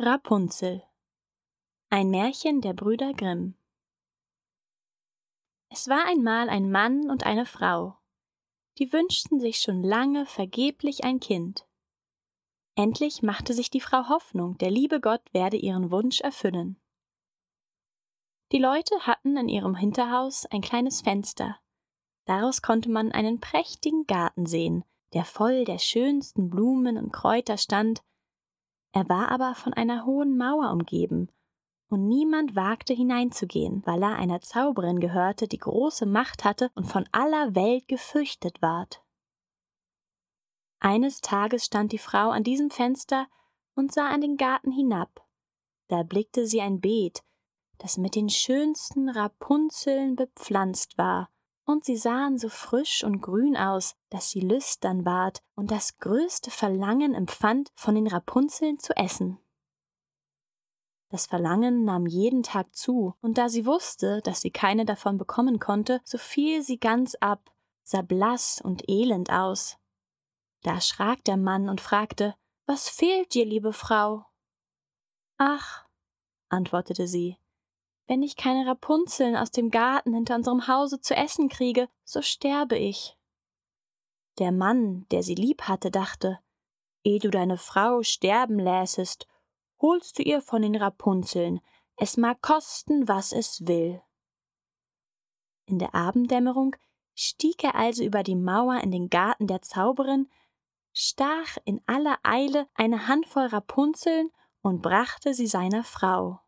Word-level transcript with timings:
Rapunzel 0.00 0.84
Ein 1.90 2.10
Märchen 2.10 2.60
der 2.60 2.72
Brüder 2.72 3.14
Grimm 3.14 3.56
Es 5.70 5.88
war 5.88 6.06
einmal 6.06 6.48
ein 6.48 6.70
Mann 6.70 7.10
und 7.10 7.26
eine 7.26 7.44
Frau, 7.44 7.96
die 8.78 8.92
wünschten 8.92 9.40
sich 9.40 9.58
schon 9.58 9.82
lange 9.82 10.24
vergeblich 10.24 11.02
ein 11.02 11.18
Kind. 11.18 11.66
Endlich 12.76 13.22
machte 13.22 13.52
sich 13.52 13.70
die 13.70 13.80
Frau 13.80 14.08
Hoffnung, 14.08 14.56
der 14.58 14.70
liebe 14.70 15.00
Gott 15.00 15.22
werde 15.32 15.56
ihren 15.56 15.90
Wunsch 15.90 16.20
erfüllen. 16.20 16.80
Die 18.52 18.58
Leute 18.58 19.00
hatten 19.00 19.36
in 19.36 19.48
ihrem 19.48 19.74
Hinterhaus 19.74 20.46
ein 20.46 20.60
kleines 20.60 21.00
Fenster. 21.00 21.58
Daraus 22.24 22.62
konnte 22.62 22.88
man 22.88 23.10
einen 23.10 23.40
prächtigen 23.40 24.06
Garten 24.06 24.46
sehen, 24.46 24.84
der 25.12 25.24
voll 25.24 25.64
der 25.64 25.78
schönsten 25.78 26.50
Blumen 26.50 26.96
und 26.98 27.12
Kräuter 27.12 27.58
stand, 27.58 28.04
er 28.92 29.08
war 29.08 29.30
aber 29.30 29.54
von 29.54 29.72
einer 29.72 30.04
hohen 30.06 30.36
Mauer 30.36 30.70
umgeben, 30.70 31.30
und 31.90 32.06
niemand 32.06 32.54
wagte 32.54 32.92
hineinzugehen, 32.92 33.82
weil 33.86 34.02
er 34.02 34.16
einer 34.16 34.40
Zauberin 34.40 35.00
gehörte, 35.00 35.48
die 35.48 35.58
große 35.58 36.04
Macht 36.04 36.44
hatte 36.44 36.70
und 36.74 36.84
von 36.84 37.08
aller 37.12 37.54
Welt 37.54 37.88
gefürchtet 37.88 38.60
ward. 38.60 39.02
Eines 40.80 41.20
Tages 41.20 41.64
stand 41.64 41.92
die 41.92 41.98
Frau 41.98 42.30
an 42.30 42.44
diesem 42.44 42.70
Fenster 42.70 43.26
und 43.74 43.92
sah 43.92 44.08
an 44.08 44.20
den 44.20 44.36
Garten 44.36 44.70
hinab. 44.70 45.26
Da 45.88 46.02
blickte 46.02 46.46
sie 46.46 46.60
ein 46.60 46.80
Beet, 46.80 47.24
das 47.78 47.96
mit 47.96 48.14
den 48.14 48.28
schönsten 48.28 49.08
Rapunzeln 49.08 50.14
bepflanzt 50.14 50.98
war, 50.98 51.30
und 51.68 51.84
sie 51.84 51.98
sahen 51.98 52.38
so 52.38 52.48
frisch 52.48 53.04
und 53.04 53.20
grün 53.20 53.54
aus, 53.54 53.94
dass 54.08 54.30
sie 54.30 54.40
lüstern 54.40 55.04
ward 55.04 55.42
und 55.54 55.70
das 55.70 55.98
größte 55.98 56.50
Verlangen 56.50 57.14
empfand, 57.14 57.70
von 57.74 57.94
den 57.94 58.06
Rapunzeln 58.06 58.78
zu 58.78 58.96
essen. 58.96 59.38
Das 61.10 61.26
Verlangen 61.26 61.84
nahm 61.84 62.06
jeden 62.06 62.42
Tag 62.42 62.74
zu, 62.74 63.14
und 63.20 63.36
da 63.36 63.50
sie 63.50 63.66
wusste, 63.66 64.22
dass 64.22 64.40
sie 64.40 64.50
keine 64.50 64.86
davon 64.86 65.18
bekommen 65.18 65.58
konnte, 65.58 66.00
so 66.04 66.16
fiel 66.16 66.62
sie 66.62 66.78
ganz 66.78 67.14
ab, 67.16 67.52
sah 67.82 68.00
blass 68.00 68.62
und 68.62 68.88
elend 68.88 69.30
aus. 69.30 69.76
Da 70.62 70.72
erschrak 70.72 71.22
der 71.24 71.36
Mann 71.36 71.68
und 71.68 71.82
fragte 71.82 72.34
Was 72.64 72.88
fehlt 72.88 73.34
dir, 73.34 73.44
liebe 73.44 73.74
Frau? 73.74 74.24
Ach, 75.36 75.86
antwortete 76.48 77.06
sie, 77.06 77.36
wenn 78.08 78.22
ich 78.22 78.36
keine 78.36 78.66
Rapunzeln 78.66 79.36
aus 79.36 79.50
dem 79.50 79.70
Garten 79.70 80.14
hinter 80.14 80.34
unserem 80.34 80.66
Hause 80.66 81.00
zu 81.00 81.14
essen 81.14 81.48
kriege, 81.48 81.88
so 82.04 82.22
sterbe 82.22 82.76
ich. 82.76 83.16
Der 84.38 84.50
Mann, 84.50 85.06
der 85.10 85.22
sie 85.22 85.34
lieb 85.34 85.62
hatte, 85.62 85.90
dachte, 85.90 86.40
ehe 87.04 87.18
du 87.18 87.30
deine 87.30 87.58
Frau 87.58 88.02
sterben 88.02 88.58
lässest, 88.58 89.28
holst 89.80 90.18
du 90.18 90.22
ihr 90.22 90.40
von 90.40 90.62
den 90.62 90.74
Rapunzeln, 90.74 91.60
es 91.96 92.16
mag 92.16 92.40
kosten, 92.40 93.08
was 93.08 93.32
es 93.32 93.66
will. 93.66 94.00
In 95.66 95.78
der 95.78 95.94
Abenddämmerung 95.94 96.76
stieg 97.14 97.62
er 97.62 97.74
also 97.74 98.02
über 98.02 98.22
die 98.22 98.36
Mauer 98.36 98.80
in 98.80 98.90
den 98.90 99.10
Garten 99.10 99.46
der 99.46 99.60
Zauberin, 99.60 100.30
stach 100.94 101.58
in 101.64 101.82
aller 101.86 102.18
Eile 102.22 102.68
eine 102.74 103.06
Handvoll 103.06 103.46
Rapunzeln 103.46 104.30
und 104.62 104.80
brachte 104.80 105.34
sie 105.34 105.46
seiner 105.46 105.84
Frau. 105.84 106.40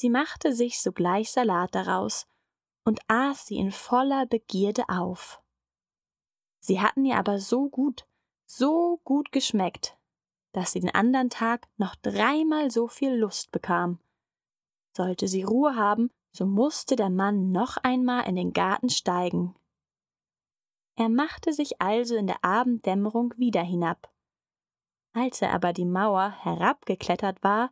Sie 0.00 0.08
machte 0.08 0.54
sich 0.54 0.80
sogleich 0.80 1.30
Salat 1.30 1.74
daraus 1.74 2.26
und 2.86 3.00
aß 3.08 3.44
sie 3.44 3.58
in 3.58 3.70
voller 3.70 4.24
Begierde 4.24 4.88
auf. 4.88 5.42
Sie 6.58 6.80
hatten 6.80 7.04
ihr 7.04 7.18
aber 7.18 7.38
so 7.38 7.68
gut, 7.68 8.06
so 8.46 9.02
gut 9.04 9.30
geschmeckt, 9.30 9.98
dass 10.52 10.72
sie 10.72 10.80
den 10.80 10.94
andern 10.94 11.28
Tag 11.28 11.68
noch 11.76 11.96
dreimal 11.96 12.70
so 12.70 12.88
viel 12.88 13.12
Lust 13.12 13.52
bekam. 13.52 13.98
Sollte 14.96 15.28
sie 15.28 15.42
Ruhe 15.42 15.76
haben, 15.76 16.10
so 16.32 16.46
musste 16.46 16.96
der 16.96 17.10
Mann 17.10 17.50
noch 17.50 17.76
einmal 17.76 18.26
in 18.26 18.36
den 18.36 18.54
Garten 18.54 18.88
steigen. 18.88 19.54
Er 20.96 21.10
machte 21.10 21.52
sich 21.52 21.82
also 21.82 22.16
in 22.16 22.26
der 22.26 22.42
Abenddämmerung 22.42 23.34
wieder 23.36 23.62
hinab. 23.62 24.10
Als 25.12 25.42
er 25.42 25.52
aber 25.52 25.74
die 25.74 25.84
Mauer 25.84 26.30
herabgeklettert 26.30 27.42
war, 27.42 27.70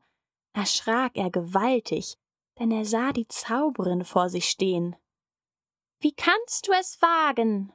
erschrak 0.52 1.16
er 1.16 1.30
gewaltig, 1.30 2.18
denn 2.58 2.70
er 2.70 2.84
sah 2.84 3.12
die 3.12 3.28
Zauberin 3.28 4.04
vor 4.04 4.28
sich 4.28 4.48
stehen. 4.48 4.96
Wie 6.00 6.12
kannst 6.12 6.68
du 6.68 6.72
es 6.72 7.00
wagen? 7.02 7.72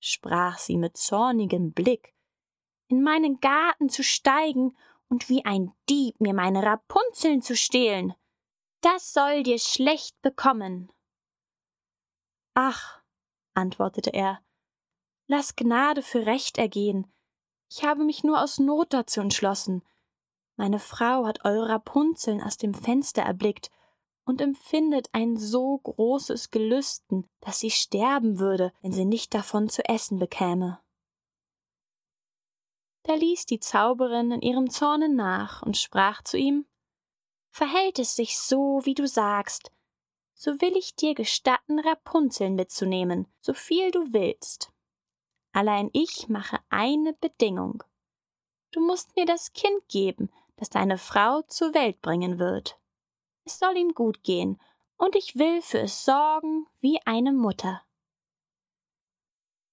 sprach 0.00 0.58
sie 0.58 0.76
mit 0.76 0.96
zornigem 0.96 1.72
Blick, 1.72 2.14
in 2.88 3.02
meinen 3.02 3.40
Garten 3.40 3.88
zu 3.88 4.02
steigen 4.02 4.76
und 5.08 5.28
wie 5.28 5.44
ein 5.44 5.72
Dieb 5.88 6.20
mir 6.20 6.34
meine 6.34 6.62
Rapunzeln 6.62 7.40
zu 7.40 7.56
stehlen. 7.56 8.14
Das 8.80 9.14
soll 9.14 9.42
dir 9.42 9.58
schlecht 9.58 10.20
bekommen. 10.20 10.92
Ach, 12.52 13.00
antwortete 13.54 14.12
er, 14.12 14.40
lass 15.26 15.56
Gnade 15.56 16.02
für 16.02 16.26
Recht 16.26 16.58
ergehen. 16.58 17.10
Ich 17.70 17.82
habe 17.82 18.04
mich 18.04 18.24
nur 18.24 18.42
aus 18.42 18.58
Not 18.58 18.92
dazu 18.92 19.20
entschlossen, 19.20 19.82
meine 20.56 20.78
Frau 20.78 21.26
hat 21.26 21.44
eure 21.44 21.68
Rapunzeln 21.68 22.40
aus 22.40 22.56
dem 22.56 22.74
Fenster 22.74 23.22
erblickt 23.22 23.70
und 24.24 24.40
empfindet 24.40 25.08
ein 25.12 25.36
so 25.36 25.78
großes 25.78 26.50
Gelüsten, 26.50 27.28
dass 27.40 27.60
sie 27.60 27.70
sterben 27.70 28.38
würde, 28.38 28.72
wenn 28.80 28.92
sie 28.92 29.04
nicht 29.04 29.34
davon 29.34 29.68
zu 29.68 29.84
essen 29.88 30.18
bekäme. 30.18 30.80
Da 33.02 33.14
ließ 33.14 33.44
die 33.46 33.60
Zauberin 33.60 34.30
in 34.30 34.40
ihrem 34.40 34.70
Zorne 34.70 35.08
nach 35.08 35.62
und 35.62 35.76
sprach 35.76 36.22
zu 36.22 36.38
ihm 36.38 36.66
Verhält 37.50 37.98
es 37.98 38.16
sich 38.16 38.38
so, 38.38 38.80
wie 38.84 38.94
du 38.94 39.06
sagst, 39.06 39.70
so 40.34 40.60
will 40.60 40.76
ich 40.76 40.96
dir 40.96 41.14
gestatten, 41.14 41.78
Rapunzeln 41.78 42.56
mitzunehmen, 42.56 43.28
so 43.40 43.54
viel 43.54 43.92
du 43.92 44.12
willst. 44.12 44.72
Allein 45.52 45.88
ich 45.92 46.28
mache 46.28 46.58
eine 46.68 47.12
Bedingung. 47.12 47.84
Du 48.72 48.80
musst 48.80 49.14
mir 49.14 49.24
das 49.24 49.52
Kind 49.52 49.88
geben, 49.88 50.30
das 50.56 50.70
deine 50.70 50.98
Frau 50.98 51.42
zur 51.42 51.74
Welt 51.74 52.00
bringen 52.00 52.38
wird. 52.38 52.78
Es 53.44 53.58
soll 53.58 53.76
ihm 53.76 53.94
gut 53.94 54.22
gehen, 54.22 54.60
und 54.96 55.16
ich 55.16 55.36
will 55.36 55.60
für 55.60 55.80
es 55.80 56.04
sorgen 56.04 56.66
wie 56.80 57.00
eine 57.04 57.32
Mutter. 57.32 57.82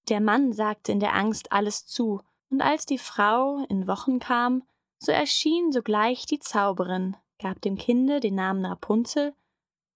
Der 0.10 0.20
Mann 0.20 0.52
sagte 0.52 0.92
in 0.92 1.00
der 1.00 1.14
Angst 1.14 1.52
alles 1.52 1.86
zu, 1.86 2.22
und 2.50 2.62
als 2.62 2.86
die 2.86 2.98
Frau 2.98 3.64
in 3.70 3.88
Wochen 3.88 4.20
kam, 4.20 4.64
so 4.98 5.12
erschien 5.12 5.72
sogleich 5.72 6.26
die 6.26 6.40
Zauberin, 6.40 7.16
gab 7.40 7.62
dem 7.62 7.78
Kinde 7.78 8.20
den 8.20 8.36
Namen 8.36 8.66
Rapunzel 8.66 9.34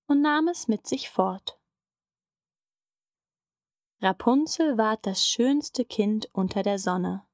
und 0.07 0.22
nahm 0.22 0.47
es 0.47 0.68
mit 0.68 0.88
sich 0.88 1.09
fort. 1.09 1.59
Rapunzel 4.01 4.78
ward 4.78 5.06
das 5.06 5.28
schönste 5.28 5.84
Kind 5.85 6.29
unter 6.34 6.63
der 6.63 6.79
Sonne. 6.79 7.25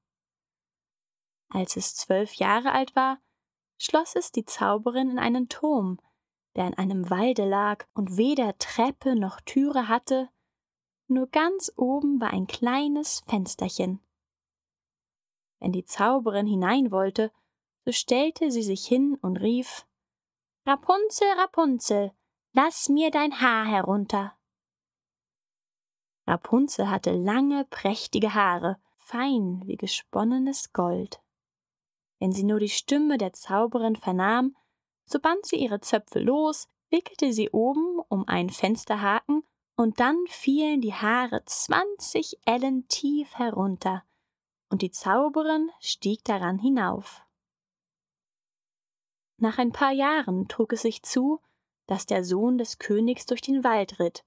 Als 1.50 1.76
es 1.76 1.96
zwölf 1.96 2.34
Jahre 2.36 2.72
alt 2.72 2.96
war, 2.96 3.20
schloss 3.82 4.16
es 4.16 4.32
die 4.32 4.46
Zauberin 4.46 5.10
in 5.10 5.20
einen 5.20 5.50
Turm, 5.50 6.00
der 6.56 6.68
in 6.68 6.74
einem 6.76 7.10
Walde 7.10 7.46
lag 7.48 7.86
und 7.94 8.18
weder 8.18 8.58
Treppe 8.58 9.16
noch 9.16 9.42
Türe 9.42 9.88
hatte, 9.88 10.30
nur 11.08 11.28
ganz 11.28 11.72
oben 11.76 12.22
war 12.22 12.32
ein 12.32 12.48
kleines 12.48 13.22
Fensterchen. 13.28 14.00
Wenn 15.60 15.72
die 15.72 15.86
Zauberin 15.86 16.48
hinein 16.48 16.92
wollte, 16.92 17.32
so 17.84 17.92
stellte 17.92 18.52
sie 18.52 18.64
sich 18.64 18.86
hin 18.86 19.18
und 19.22 19.38
rief 19.38 19.86
Rapunzel, 20.66 21.28
Rapunzel, 21.38 22.12
lass 22.54 22.88
mir 22.88 23.10
dein 23.10 23.42
Haar 23.42 23.66
herunter. 23.66 24.38
Rapunzel 26.28 26.90
hatte 26.90 27.12
lange, 27.12 27.66
prächtige 27.66 28.36
Haare, 28.36 28.80
fein 28.98 29.64
wie 29.66 29.76
gesponnenes 29.76 30.72
Gold. 30.72 31.20
Wenn 32.22 32.32
sie 32.32 32.44
nur 32.44 32.60
die 32.60 32.70
Stimme 32.70 33.18
der 33.18 33.34
Zauberin 33.34 33.96
vernahm, 33.96 34.56
so 35.06 35.20
band 35.20 35.44
sie 35.44 35.56
ihre 35.56 35.82
Zöpfe 35.82 36.20
los, 36.20 36.68
wickelte 36.92 37.34
sie 37.34 37.50
oben 37.50 38.00
um 38.10 38.28
einen 38.28 38.52
Fensterhaken, 38.52 39.44
und 39.76 40.00
dann 40.00 40.24
fielen 40.28 40.82
die 40.82 40.94
Haare 40.94 41.44
zwanzig 41.46 42.38
Ellen 42.46 42.88
tief 42.88 43.34
herunter, 43.34 44.04
und 44.70 44.84
die 44.84 44.92
Zauberin 44.92 45.72
stieg 45.80 46.24
daran 46.24 46.60
hinauf. 46.60 47.24
Nach 49.38 49.58
ein 49.58 49.72
paar 49.72 49.92
Jahren 49.92 50.48
trug 50.48 50.74
es 50.74 50.84
sich 50.84 51.02
zu, 51.02 51.40
dass 51.88 52.06
der 52.06 52.24
Sohn 52.24 52.60
des 52.60 52.78
Königs 52.78 53.26
durch 53.26 53.42
den 53.42 53.64
Wald 53.64 54.00
ritt 54.00 54.24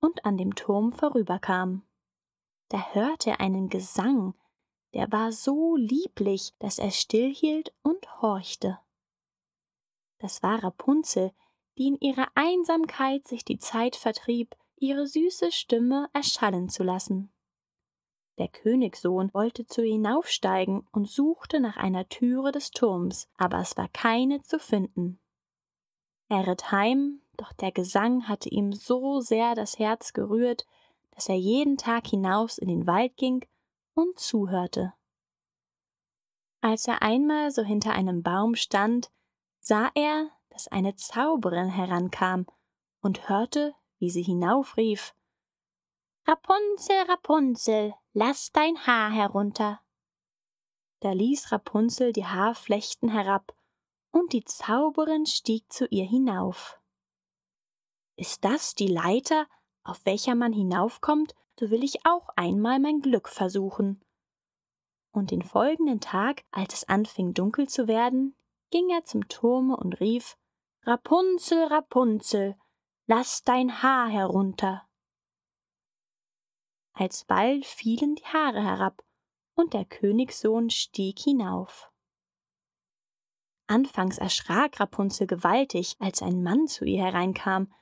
und 0.00 0.24
an 0.24 0.36
dem 0.36 0.56
Turm 0.56 0.90
vorüberkam. 0.90 1.86
Da 2.70 2.92
hörte 2.92 3.30
er 3.30 3.40
einen 3.40 3.68
Gesang, 3.68 4.34
der 4.96 5.12
war 5.12 5.30
so 5.30 5.76
lieblich, 5.76 6.54
dass 6.58 6.78
er 6.78 6.90
stillhielt 6.90 7.74
und 7.82 8.22
horchte. 8.22 8.78
Das 10.18 10.42
war 10.42 10.64
Rapunzel, 10.64 11.32
die 11.76 11.88
in 11.88 12.00
ihrer 12.00 12.28
Einsamkeit 12.34 13.28
sich 13.28 13.44
die 13.44 13.58
Zeit 13.58 13.94
vertrieb, 13.94 14.56
ihre 14.76 15.06
süße 15.06 15.52
Stimme 15.52 16.08
erschallen 16.14 16.70
zu 16.70 16.82
lassen. 16.82 17.30
Der 18.38 18.48
Königssohn 18.48 19.34
wollte 19.34 19.66
zu 19.66 19.82
ihr 19.82 19.92
hinaufsteigen 19.92 20.88
und 20.92 21.10
suchte 21.10 21.60
nach 21.60 21.76
einer 21.76 22.08
Türe 22.08 22.50
des 22.50 22.70
Turms, 22.70 23.28
aber 23.36 23.58
es 23.58 23.76
war 23.76 23.88
keine 23.88 24.40
zu 24.40 24.58
finden. 24.58 25.20
Er 26.30 26.46
ritt 26.46 26.72
heim, 26.72 27.20
doch 27.36 27.52
der 27.52 27.70
Gesang 27.70 28.28
hatte 28.28 28.48
ihm 28.48 28.72
so 28.72 29.20
sehr 29.20 29.54
das 29.54 29.78
Herz 29.78 30.14
gerührt, 30.14 30.66
dass 31.10 31.28
er 31.28 31.36
jeden 31.36 31.76
Tag 31.76 32.06
hinaus 32.06 32.56
in 32.56 32.68
den 32.68 32.86
Wald 32.86 33.18
ging 33.18 33.44
und 33.96 34.18
zuhörte. 34.18 34.92
Als 36.60 36.86
er 36.86 37.02
einmal 37.02 37.50
so 37.50 37.62
hinter 37.62 37.92
einem 37.92 38.22
Baum 38.22 38.54
stand, 38.54 39.10
sah 39.60 39.90
er, 39.94 40.30
dass 40.50 40.68
eine 40.68 40.94
Zauberin 40.96 41.68
herankam 41.68 42.46
und 43.00 43.28
hörte, 43.28 43.74
wie 43.98 44.10
sie 44.10 44.22
hinaufrief 44.22 45.14
Rapunzel, 46.28 47.02
Rapunzel, 47.08 47.94
lass 48.12 48.50
dein 48.50 48.84
Haar 48.84 49.12
herunter. 49.12 49.80
Da 50.98 51.12
ließ 51.12 51.52
Rapunzel 51.52 52.12
die 52.12 52.26
Haarflechten 52.26 53.08
herab, 53.08 53.54
und 54.10 54.32
die 54.32 54.44
Zauberin 54.44 55.26
stieg 55.26 55.72
zu 55.72 55.86
ihr 55.86 56.04
hinauf. 56.04 56.80
Ist 58.16 58.44
das 58.44 58.74
die 58.74 58.88
Leiter, 58.88 59.46
auf 59.88 60.04
welcher 60.04 60.34
man 60.34 60.52
hinaufkommt, 60.52 61.34
so 61.58 61.70
will 61.70 61.82
ich 61.82 62.04
auch 62.04 62.28
einmal 62.36 62.78
mein 62.78 63.00
Glück 63.00 63.28
versuchen. 63.28 64.02
Und 65.12 65.30
den 65.30 65.42
folgenden 65.42 66.00
Tag, 66.00 66.44
als 66.50 66.74
es 66.74 66.88
anfing 66.88 67.32
dunkel 67.32 67.68
zu 67.68 67.88
werden, 67.88 68.36
ging 68.70 68.90
er 68.90 69.04
zum 69.04 69.28
Turme 69.28 69.76
und 69.76 70.00
rief 70.00 70.36
Rapunzel, 70.82 71.64
Rapunzel, 71.64 72.56
lass 73.06 73.42
dein 73.42 73.82
Haar 73.82 74.08
herunter. 74.08 74.86
Alsbald 76.92 77.66
fielen 77.66 78.14
die 78.14 78.24
Haare 78.24 78.62
herab, 78.62 79.02
und 79.54 79.72
der 79.72 79.84
Königssohn 79.84 80.70
stieg 80.70 81.18
hinauf. 81.18 81.90
Anfangs 83.66 84.18
erschrak 84.18 84.78
Rapunzel 84.78 85.26
gewaltig, 85.26 85.96
als 85.98 86.22
ein 86.22 86.42
Mann 86.42 86.68
zu 86.68 86.84
ihr 86.84 87.02
hereinkam, 87.04 87.72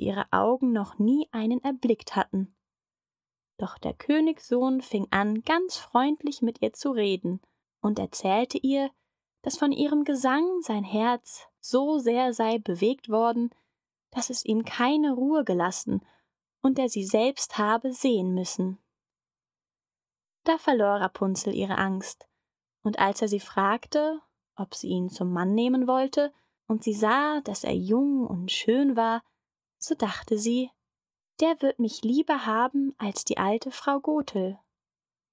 ihre 0.00 0.26
Augen 0.32 0.72
noch 0.72 0.98
nie 0.98 1.28
einen 1.30 1.62
erblickt 1.62 2.16
hatten. 2.16 2.54
Doch 3.58 3.78
der 3.78 3.94
Königssohn 3.94 4.80
fing 4.80 5.06
an, 5.10 5.42
ganz 5.42 5.76
freundlich 5.76 6.42
mit 6.42 6.62
ihr 6.62 6.72
zu 6.72 6.90
reden 6.90 7.40
und 7.80 7.98
erzählte 7.98 8.58
ihr, 8.58 8.90
dass 9.42 9.58
von 9.58 9.72
ihrem 9.72 10.04
Gesang 10.04 10.60
sein 10.62 10.84
Herz 10.84 11.46
so 11.60 11.98
sehr 11.98 12.32
sei 12.32 12.58
bewegt 12.58 13.08
worden, 13.08 13.50
dass 14.10 14.30
es 14.30 14.44
ihm 14.44 14.64
keine 14.64 15.12
Ruhe 15.12 15.44
gelassen 15.44 16.04
und 16.62 16.78
er 16.78 16.88
sie 16.88 17.04
selbst 17.04 17.58
habe 17.58 17.92
sehen 17.92 18.34
müssen. 18.34 18.78
Da 20.44 20.58
verlor 20.58 20.96
Rapunzel 21.00 21.54
ihre 21.54 21.78
Angst, 21.78 22.26
und 22.82 22.98
als 22.98 23.20
er 23.20 23.28
sie 23.28 23.40
fragte, 23.40 24.20
ob 24.56 24.74
sie 24.74 24.88
ihn 24.88 25.10
zum 25.10 25.32
Mann 25.32 25.54
nehmen 25.54 25.86
wollte, 25.86 26.32
und 26.66 26.84
sie 26.84 26.94
sah, 26.94 27.40
dass 27.42 27.64
er 27.64 27.74
jung 27.74 28.26
und 28.26 28.50
schön 28.50 28.96
war, 28.96 29.22
so 29.80 29.94
dachte 29.94 30.38
sie, 30.38 30.70
der 31.40 31.60
wird 31.62 31.78
mich 31.78 32.02
lieber 32.02 32.44
haben 32.46 32.94
als 32.98 33.24
die 33.24 33.38
alte 33.38 33.70
Frau 33.70 33.98
Gothel, 33.98 34.58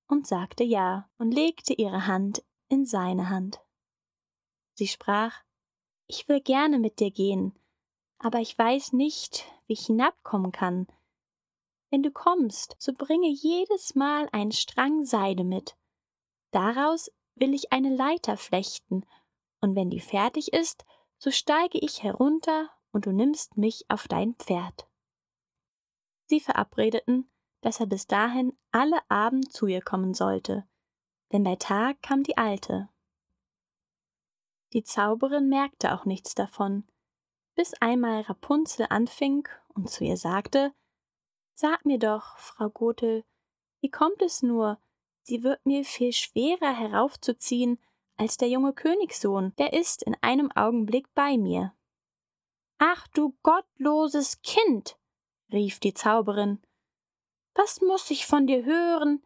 und 0.08 0.26
sagte 0.26 0.64
ja 0.64 1.10
und 1.18 1.32
legte 1.32 1.74
ihre 1.74 2.08
Hand 2.08 2.44
in 2.70 2.86
seine 2.86 3.30
Hand. 3.30 3.60
Sie 4.74 4.88
sprach 4.88 5.44
Ich 6.08 6.30
will 6.30 6.40
gerne 6.40 6.80
mit 6.80 7.00
dir 7.00 7.12
gehen, 7.12 7.54
aber 8.20 8.40
ich 8.40 8.58
weiß 8.58 8.94
nicht, 8.94 9.46
wie 9.68 9.74
ich 9.74 9.88
hinabkommen 9.88 10.54
kann. 10.54 10.88
Wenn 11.90 12.04
du 12.04 12.12
kommst, 12.12 12.78
so 12.80 12.94
bringe 12.94 13.30
jedes 13.30 13.96
Mal 13.96 14.30
einen 14.32 14.54
Strang 14.54 15.04
Seide 15.04 15.44
mit. 15.44 15.76
Daraus 16.52 17.12
will 17.36 17.54
ich 17.54 17.74
eine 17.74 17.94
Leiter 17.94 18.38
flechten, 18.38 19.06
und 19.60 19.76
wenn 19.76 19.90
die 19.90 20.00
fertig 20.00 20.54
ist, 20.54 20.86
so 21.18 21.32
steige 21.32 21.80
ich 21.80 22.04
herunter 22.04 22.70
und 22.92 23.06
du 23.06 23.12
nimmst 23.12 23.58
mich 23.58 23.86
auf 23.90 24.08
dein 24.08 24.36
Pferd. 24.36 24.88
Sie 26.26 26.40
verabredeten, 26.40 27.30
dass 27.62 27.80
er 27.80 27.86
bis 27.86 28.08
dahin 28.08 28.58
alle 28.72 29.00
Abend 29.10 29.52
zu 29.52 29.68
ihr 29.68 29.82
kommen 29.82 30.14
sollte, 30.14 30.68
denn 31.32 31.44
bei 31.44 31.56
Tag 31.56 32.02
kam 32.02 32.24
die 32.24 32.38
Alte. 32.38 32.90
Die 34.74 34.84
Zauberin 34.84 35.48
merkte 35.48 35.94
auch 35.94 36.06
nichts 36.06 36.36
davon, 36.36 36.88
bis 37.56 37.74
einmal 37.76 38.22
Rapunzel 38.22 38.88
anfing 38.90 39.48
und 39.74 39.90
zu 39.90 40.04
ihr 40.04 40.18
sagte 40.18 40.74
Sag 41.54 41.86
mir 41.86 41.98
doch, 41.98 42.38
Frau 42.38 42.70
Gothel, 42.70 43.24
wie 43.82 43.90
kommt 43.90 44.22
es 44.22 44.44
nur, 44.44 44.80
sie 45.24 45.44
wird 45.44 45.66
mir 45.66 45.84
viel 45.84 46.14
schwerer 46.14 46.76
heraufzuziehen 46.76 47.80
als 48.18 48.38
der 48.38 48.50
junge 48.50 48.74
Königssohn, 48.74 49.56
der 49.58 49.74
ist 49.74 50.04
in 50.04 50.16
einem 50.22 50.52
Augenblick 50.52 51.14
bei 51.16 51.38
mir. 51.38 51.74
Ach 52.80 53.08
du 53.14 53.36
gottloses 53.42 54.42
Kind, 54.42 54.98
rief 55.52 55.80
die 55.80 55.94
Zauberin, 55.94 56.62
was 57.56 57.82
muss 57.82 58.12
ich 58.12 58.28
von 58.28 58.46
dir 58.46 58.66
hören? 58.66 59.24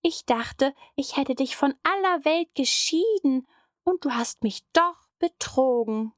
Ich 0.00 0.24
dachte, 0.24 0.74
ich 0.96 1.16
hätte 1.18 1.34
dich 1.34 1.54
von 1.54 1.74
aller 1.82 2.24
Welt 2.24 2.54
geschieden, 2.54 3.46
und 3.82 4.04
du 4.06 4.12
hast 4.12 4.42
mich 4.42 4.62
doch 4.72 4.96
betrogen. 5.18 6.14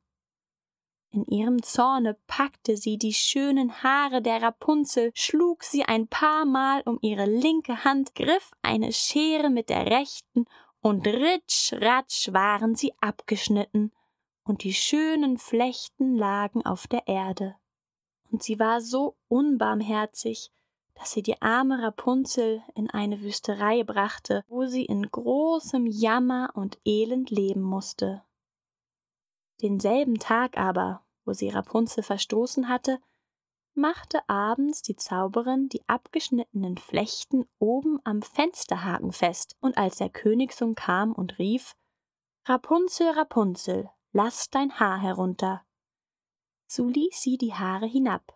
In 1.11 1.25
ihrem 1.27 1.63
Zorne 1.63 2.17
packte 2.29 2.77
sie 2.77 2.99
die 2.99 3.15
schönen 3.15 3.83
Haare 3.83 4.23
der 4.23 4.43
Rapunzel, 4.43 5.11
schlug 5.15 5.65
sie 5.65 5.85
ein 5.85 6.07
paar 6.07 6.45
Mal 6.45 6.83
um 6.85 6.99
ihre 7.01 7.27
linke 7.27 7.85
Hand, 7.85 8.15
griff 8.15 8.53
eine 8.63 8.93
Schere 8.93 9.51
mit 9.51 9.71
der 9.71 9.87
rechten, 9.87 10.45
und 10.81 11.07
ritsch, 11.07 11.73
ratsch 11.73 12.33
waren 12.33 12.77
sie 12.77 12.93
abgeschnitten, 13.01 13.93
und 14.47 14.63
die 14.63 14.73
schönen 14.73 15.39
Flechten 15.39 16.15
lagen 16.15 16.65
auf 16.65 16.87
der 16.87 17.09
Erde. 17.09 17.57
Und 18.31 18.43
sie 18.43 18.59
war 18.59 18.81
so 18.81 19.17
unbarmherzig, 19.29 20.51
dass 20.95 21.11
sie 21.13 21.23
die 21.23 21.43
arme 21.43 21.83
Rapunzel 21.83 22.63
in 22.75 22.89
eine 22.89 23.21
Wüsterei 23.21 23.83
brachte, 23.83 24.45
wo 24.49 24.65
sie 24.65 24.85
in 24.85 25.11
großem 25.11 25.87
Jammer 25.87 26.51
und 26.55 26.79
Elend 26.85 27.31
leben 27.31 27.61
musste. 27.61 28.23
Denselben 29.63 30.19
Tag 30.19 30.57
aber, 30.57 31.03
wo 31.25 31.33
sie 31.33 31.49
Rapunzel 31.49 32.03
verstoßen 32.03 32.69
hatte, 32.69 32.99
machte 33.75 34.27
abends 34.29 34.81
die 34.81 34.97
Zauberin 34.97 35.69
die 35.69 35.87
abgeschnittenen 35.87 36.79
Flechten 36.79 37.47
oben 37.59 38.01
am 38.05 38.23
Fensterhaken 38.23 39.13
fest, 39.13 39.57
und 39.61 39.77
als 39.77 39.97
der 39.97 40.09
Königssohn 40.09 40.75
kam 40.75 41.13
und 41.13 41.39
rief 41.39 41.77
Rapunzel, 42.47 43.11
Rapunzel, 43.11 43.91
lass 44.17 44.49
dein 44.49 44.81
Haar 44.81 44.99
herunter, 44.99 45.63
so 46.67 46.89
ließ 46.89 47.21
sie 47.21 47.37
die 47.37 47.53
Haare 47.53 47.85
hinab. 47.85 48.35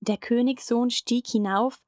Der 0.00 0.18
Königssohn 0.18 0.90
stieg 0.90 1.26
hinauf, 1.26 1.82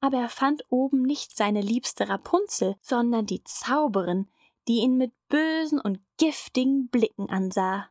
aber 0.00 0.16
er 0.16 0.30
fand 0.30 0.64
oben 0.70 1.02
nicht 1.02 1.36
seine 1.36 1.60
liebste 1.60 2.08
Rapunzel, 2.08 2.76
sondern 2.80 3.26
die 3.26 3.44
Zauberin, 3.44 4.30
die 4.68 4.78
ihn 4.78 4.96
mit 4.96 5.12
bösen 5.28 5.78
und 5.78 6.00
giftigen 6.16 6.88
Blicken 6.88 7.28
ansah. 7.28 7.90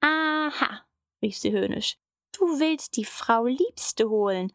Aha, 0.00 0.86
rief 1.20 1.36
sie 1.36 1.52
höhnisch, 1.52 1.98
du 2.32 2.58
willst 2.58 2.96
die 2.96 3.04
Frau 3.04 3.44
Liebste 3.44 4.08
holen, 4.08 4.50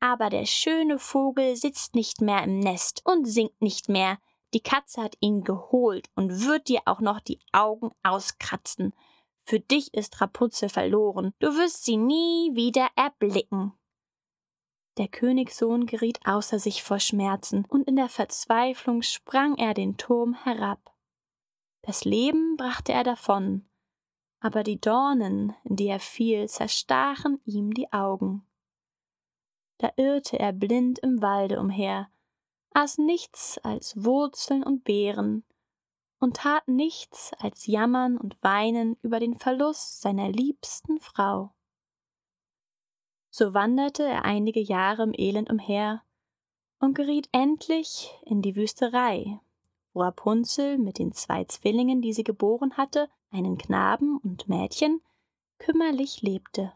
aber 0.00 0.30
der 0.30 0.46
schöne 0.46 0.98
Vogel 0.98 1.56
sitzt 1.56 1.94
nicht 1.94 2.22
mehr 2.22 2.42
im 2.44 2.58
Nest 2.60 3.02
und 3.04 3.26
singt 3.26 3.60
nicht 3.60 3.90
mehr, 3.90 4.18
die 4.54 4.60
Katze 4.60 5.02
hat 5.02 5.16
ihn 5.20 5.44
geholt 5.44 6.10
und 6.14 6.44
wird 6.44 6.68
dir 6.68 6.82
auch 6.86 7.00
noch 7.00 7.20
die 7.20 7.38
Augen 7.52 7.90
auskratzen. 8.02 8.92
Für 9.44 9.60
dich 9.60 9.92
ist 9.94 10.20
Rapunzel 10.20 10.68
verloren, 10.68 11.32
du 11.38 11.48
wirst 11.56 11.84
sie 11.84 11.96
nie 11.96 12.54
wieder 12.54 12.88
erblicken. 12.96 13.72
Der 14.98 15.08
Königssohn 15.08 15.86
geriet 15.86 16.20
außer 16.24 16.58
sich 16.58 16.82
vor 16.82 17.00
Schmerzen, 17.00 17.64
und 17.64 17.88
in 17.88 17.96
der 17.96 18.10
Verzweiflung 18.10 19.02
sprang 19.02 19.56
er 19.56 19.72
den 19.72 19.96
Turm 19.96 20.34
herab. 20.34 20.94
Das 21.80 22.04
Leben 22.04 22.56
brachte 22.56 22.92
er 22.92 23.02
davon, 23.02 23.66
aber 24.38 24.62
die 24.62 24.80
Dornen, 24.80 25.54
in 25.64 25.76
die 25.76 25.88
er 25.88 25.98
fiel, 25.98 26.48
zerstachen 26.48 27.40
ihm 27.44 27.72
die 27.72 27.92
Augen. 27.92 28.46
Da 29.78 29.90
irrte 29.96 30.38
er 30.38 30.52
blind 30.52 30.98
im 30.98 31.22
Walde 31.22 31.58
umher, 31.58 32.08
aß 32.74 32.98
nichts 32.98 33.58
als 33.58 34.04
Wurzeln 34.04 34.62
und 34.62 34.84
Beeren 34.84 35.44
und 36.18 36.36
tat 36.36 36.68
nichts 36.68 37.32
als 37.38 37.66
jammern 37.66 38.16
und 38.16 38.36
weinen 38.42 38.96
über 39.02 39.18
den 39.18 39.34
Verlust 39.34 40.00
seiner 40.00 40.30
liebsten 40.30 41.00
Frau. 41.00 41.52
So 43.30 43.54
wanderte 43.54 44.04
er 44.04 44.24
einige 44.24 44.60
Jahre 44.60 45.02
im 45.02 45.14
Elend 45.16 45.50
umher 45.50 46.02
und 46.78 46.94
geriet 46.94 47.28
endlich 47.32 48.10
in 48.24 48.42
die 48.42 48.56
Wüsterei, 48.56 49.40
wo 49.92 50.02
Rapunzel 50.02 50.78
mit 50.78 50.98
den 50.98 51.12
zwei 51.12 51.44
Zwillingen, 51.44 52.02
die 52.02 52.12
sie 52.12 52.24
geboren 52.24 52.76
hatte, 52.76 53.08
einen 53.30 53.58
Knaben 53.58 54.18
und 54.18 54.48
Mädchen, 54.48 55.00
kümmerlich 55.58 56.22
lebte. 56.22 56.72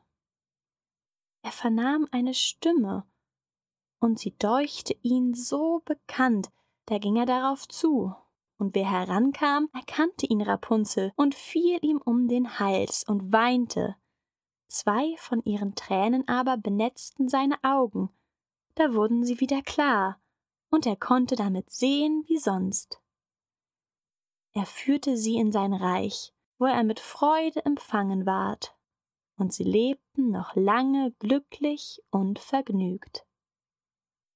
Er 1.42 1.52
vernahm 1.52 2.08
eine 2.10 2.34
Stimme 2.34 3.04
und 3.98 4.18
sie 4.18 4.36
deuchte 4.38 4.94
ihn 5.02 5.34
so 5.34 5.82
bekannt, 5.84 6.50
da 6.86 6.98
ging 6.98 7.16
er 7.16 7.26
darauf 7.26 7.66
zu, 7.68 8.14
und 8.58 8.74
wer 8.74 8.90
herankam, 8.90 9.68
erkannte 9.74 10.26
ihn 10.26 10.42
Rapunzel 10.42 11.12
und 11.16 11.34
fiel 11.34 11.78
ihm 11.82 12.00
um 12.04 12.28
den 12.28 12.58
Hals 12.58 13.04
und 13.04 13.32
weinte. 13.32 13.96
Zwei 14.68 15.14
von 15.18 15.42
ihren 15.44 15.74
Tränen 15.74 16.26
aber 16.28 16.56
benetzten 16.56 17.28
seine 17.28 17.56
Augen, 17.62 18.10
da 18.76 18.92
wurden 18.92 19.24
sie 19.24 19.40
wieder 19.40 19.62
klar, 19.62 20.20
und 20.70 20.86
er 20.86 20.96
konnte 20.96 21.36
damit 21.36 21.70
sehen 21.70 22.24
wie 22.26 22.38
sonst. 22.38 23.00
Er 24.52 24.66
führte 24.66 25.16
sie 25.16 25.36
in 25.36 25.52
sein 25.52 25.72
Reich, 25.72 26.32
wo 26.58 26.66
er 26.66 26.84
mit 26.84 27.00
Freude 27.00 27.64
empfangen 27.64 28.26
ward, 28.26 28.76
und 29.36 29.52
sie 29.52 29.64
lebten 29.64 30.30
noch 30.30 30.54
lange 30.54 31.12
glücklich 31.18 32.02
und 32.10 32.38
vergnügt. 32.38 33.25